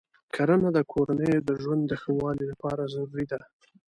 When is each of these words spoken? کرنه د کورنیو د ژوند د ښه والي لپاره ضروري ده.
کرنه 0.35 0.69
د 0.73 0.79
کورنیو 0.91 1.45
د 1.49 1.51
ژوند 1.61 1.81
د 1.87 1.93
ښه 2.01 2.11
والي 2.19 2.45
لپاره 2.51 2.83
ضروري 2.93 3.25
ده. 3.31 3.39